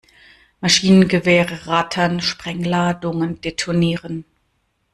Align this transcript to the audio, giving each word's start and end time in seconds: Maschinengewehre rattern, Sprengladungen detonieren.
Maschinengewehre 0.61 1.67
rattern, 1.67 2.21
Sprengladungen 2.21 3.39
detonieren. 3.39 4.25